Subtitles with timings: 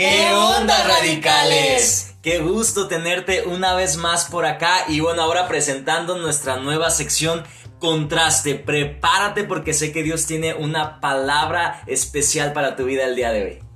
[0.00, 2.14] ¿Qué onda, radicales?
[2.22, 7.44] Qué gusto tenerte una vez más por acá y bueno, ahora presentando nuestra nueva sección
[7.78, 8.54] Contraste.
[8.54, 13.44] Prepárate porque sé que Dios tiene una palabra especial para tu vida el día de
[13.44, 13.69] hoy.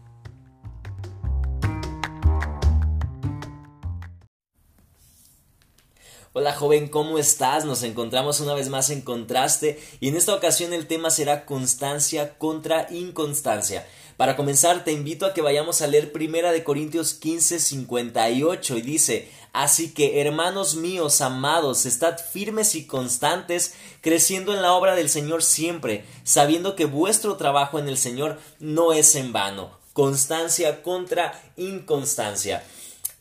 [6.37, 7.65] Hola joven, ¿cómo estás?
[7.65, 12.37] Nos encontramos una vez más en contraste y en esta ocasión el tema será constancia
[12.39, 13.87] contra inconstancia.
[14.17, 18.83] Para comenzar te invito a que vayamos a leer Primera de Corintios 15, 58 y
[18.83, 25.11] dice, Así que hermanos míos amados, estad firmes y constantes, creciendo en la obra del
[25.11, 29.79] Señor siempre, sabiendo que vuestro trabajo en el Señor no es en vano.
[29.93, 32.65] Constancia contra inconstancia.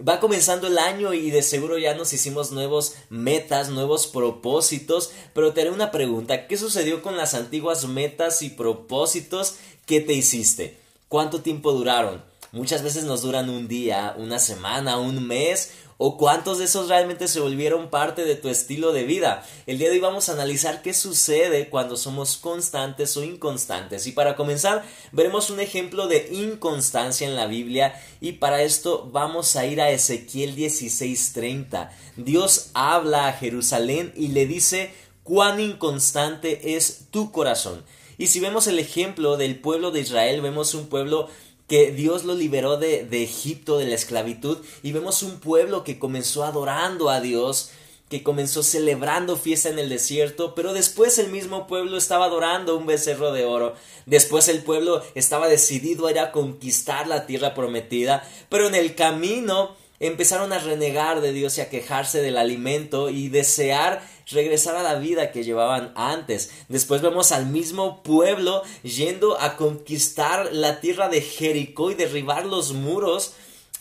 [0.05, 5.53] Va comenzando el año y de seguro ya nos hicimos nuevos metas, nuevos propósitos, pero
[5.53, 10.77] te haré una pregunta, ¿qué sucedió con las antiguas metas y propósitos que te hiciste?
[11.07, 12.32] ¿Cuánto tiempo duraron?
[12.53, 17.27] Muchas veces nos duran un día, una semana, un mes o cuántos de esos realmente
[17.27, 19.43] se volvieron parte de tu estilo de vida.
[19.65, 24.05] El día de hoy vamos a analizar qué sucede cuando somos constantes o inconstantes.
[24.05, 29.55] Y para comenzar, veremos un ejemplo de inconstancia en la Biblia y para esto vamos
[29.55, 31.89] a ir a Ezequiel 16:30.
[32.17, 34.93] Dios habla a Jerusalén y le dice
[35.23, 37.83] cuán inconstante es tu corazón.
[38.19, 41.29] Y si vemos el ejemplo del pueblo de Israel, vemos un pueblo
[41.67, 45.99] que Dios lo liberó de, de, Egipto, de la esclavitud, y vemos un pueblo que
[45.99, 47.71] comenzó adorando a Dios,
[48.09, 52.85] que comenzó celebrando fiesta en el desierto, pero después el mismo pueblo estaba adorando un
[52.85, 53.73] becerro de oro,
[54.05, 58.93] después el pueblo estaba decidido a ir a conquistar la tierra prometida, pero en el
[58.93, 64.83] camino empezaron a renegar de Dios y a quejarse del alimento y desear regresar a
[64.83, 66.51] la vida que llevaban antes.
[66.69, 72.73] Después vemos al mismo pueblo yendo a conquistar la tierra de Jericó y derribar los
[72.73, 73.33] muros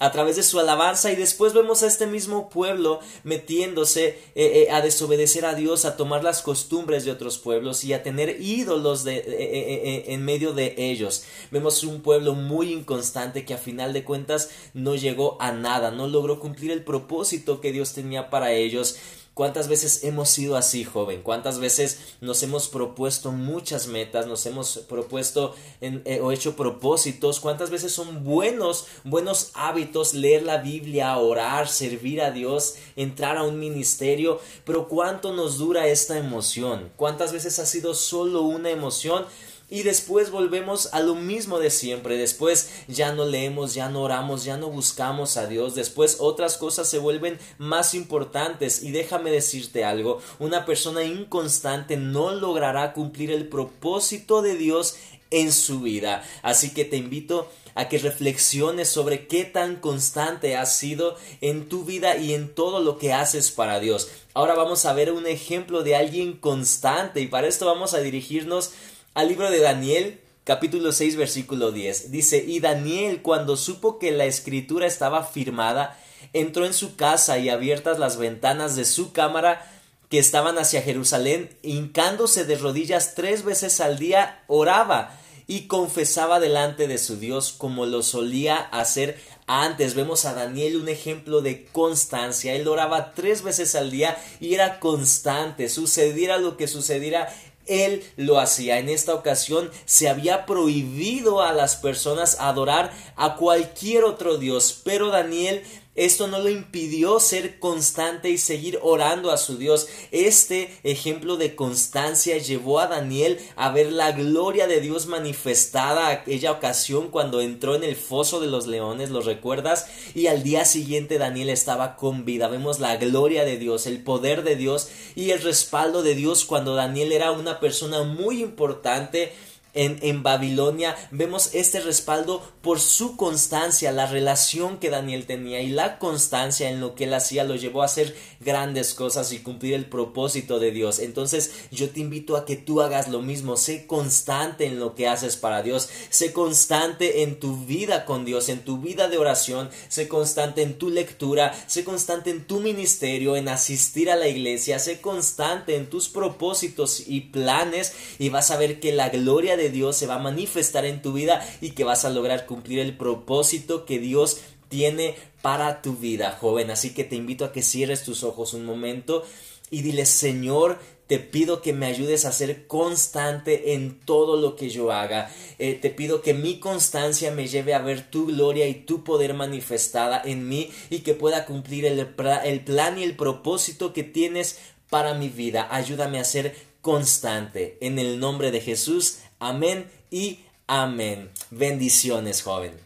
[0.02, 4.70] a través de su alabanza y después vemos a este mismo pueblo metiéndose eh, eh,
[4.72, 9.04] a desobedecer a Dios, a tomar las costumbres de otros pueblos y a tener ídolos
[9.04, 11.22] de, eh, en medio de ellos.
[11.52, 16.08] Vemos un pueblo muy inconstante que a final de cuentas no llegó a nada, no
[16.08, 18.96] logró cumplir el propósito que Dios tenía para ellos.
[19.34, 21.22] ¿Cuántas veces hemos sido así, joven?
[21.22, 27.40] ¿Cuántas veces nos hemos propuesto muchas metas, nos hemos propuesto eh, o hecho propósitos?
[27.40, 33.42] ¿Cuántas veces son buenos, buenos hábitos leer la Biblia, orar, servir a Dios, entrar a
[33.44, 34.38] un ministerio?
[34.66, 36.92] Pero ¿cuánto nos dura esta emoción?
[36.96, 39.24] ¿Cuántas veces ha sido solo una emoción?
[39.72, 42.18] Y después volvemos a lo mismo de siempre.
[42.18, 45.74] Después ya no leemos, ya no oramos, ya no buscamos a Dios.
[45.74, 48.82] Después otras cosas se vuelven más importantes.
[48.82, 54.96] Y déjame decirte algo, una persona inconstante no logrará cumplir el propósito de Dios
[55.30, 56.22] en su vida.
[56.42, 61.86] Así que te invito a que reflexiones sobre qué tan constante has sido en tu
[61.86, 64.10] vida y en todo lo que haces para Dios.
[64.34, 68.72] Ahora vamos a ver un ejemplo de alguien constante y para esto vamos a dirigirnos
[69.14, 72.10] al libro de Daniel, capítulo 6, versículo 10.
[72.10, 75.98] Dice, y Daniel cuando supo que la escritura estaba firmada,
[76.32, 79.68] entró en su casa y abiertas las ventanas de su cámara
[80.08, 86.86] que estaban hacia Jerusalén, hincándose de rodillas tres veces al día, oraba y confesaba delante
[86.86, 89.94] de su Dios como lo solía hacer antes.
[89.94, 92.54] Vemos a Daniel un ejemplo de constancia.
[92.54, 95.68] Él oraba tres veces al día y era constante.
[95.68, 97.28] Sucediera lo que sucediera,
[97.66, 98.78] él lo hacía.
[98.78, 105.08] En esta ocasión se había prohibido a las personas adorar a cualquier otro Dios, pero
[105.08, 105.62] Daniel
[105.94, 109.88] esto no lo impidió ser constante y seguir orando a su Dios.
[110.10, 116.52] Este ejemplo de constancia llevó a Daniel a ver la gloria de Dios manifestada aquella
[116.52, 119.86] ocasión cuando entró en el foso de los leones, ¿lo recuerdas?
[120.14, 122.48] Y al día siguiente Daniel estaba con vida.
[122.48, 126.74] Vemos la gloria de Dios, el poder de Dios y el respaldo de Dios cuando
[126.74, 129.32] Daniel era una persona muy importante
[129.74, 135.98] en, Babilonia, vemos este respaldo por su constancia, la relación que Daniel tenía y la
[135.98, 139.86] constancia en lo que él hacía lo llevó a hacer grandes cosas y cumplir el
[139.86, 140.98] propósito de Dios.
[140.98, 145.08] Entonces yo te invito a que tú hagas lo mismo, sé constante en lo que
[145.08, 149.70] haces para Dios, sé constante en tu vida con Dios, en tu vida de oración,
[149.88, 154.78] sé constante en tu lectura, sé constante en tu ministerio, en asistir a la iglesia,
[154.78, 159.61] sé constante en tus propósitos y planes y vas a ver que la gloria de
[159.70, 162.96] Dios se va a manifestar en tu vida y que vas a lograr cumplir el
[162.96, 166.70] propósito que Dios tiene para tu vida, joven.
[166.70, 169.24] Así que te invito a que cierres tus ojos un momento
[169.70, 174.70] y dile, Señor, te pido que me ayudes a ser constante en todo lo que
[174.70, 175.30] yo haga.
[175.58, 179.34] Eh, te pido que mi constancia me lleve a ver tu gloria y tu poder
[179.34, 181.98] manifestada en mí y que pueda cumplir el,
[182.44, 184.58] el plan y el propósito que tienes
[184.88, 185.68] para mi vida.
[185.70, 187.78] Ayúdame a ser constante.
[187.80, 189.18] En el nombre de Jesús.
[189.42, 191.32] Amén y amén.
[191.50, 192.80] Bendiciones, joven.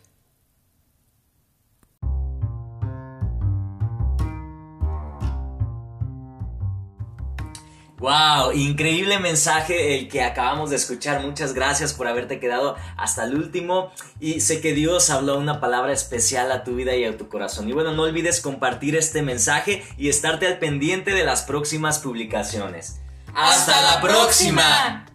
[7.99, 11.21] Wow, increíble mensaje el que acabamos de escuchar.
[11.21, 13.93] Muchas gracias por haberte quedado hasta el último.
[14.19, 17.69] Y sé que Dios habló una palabra especial a tu vida y a tu corazón.
[17.69, 23.01] Y bueno, no olvides compartir este mensaje y estarte al pendiente de las próximas publicaciones.
[23.35, 25.07] ¡Hasta la próxima!